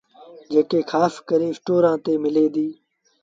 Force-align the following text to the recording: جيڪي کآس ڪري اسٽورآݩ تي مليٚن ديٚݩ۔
جيڪي 0.51 0.79
کآس 0.91 1.13
ڪري 1.29 1.47
اسٽورآݩ 1.53 2.01
تي 2.03 2.13
مليٚن 2.23 2.47
ديٚݩ۔ 2.53 2.75